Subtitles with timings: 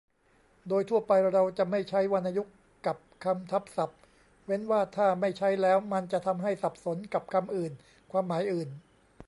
[0.67, 2.55] โดยทั่วไปเราจะไม่ใช้วรรณยุกต์
[2.85, 3.99] กับคำทับศัพท์
[4.45, 7.71] เว้นว่าถ้าไม่ใช้แล้วมันจะทำให้สับสนกับคำอื่น
[8.11, 8.69] ความหมายอื่น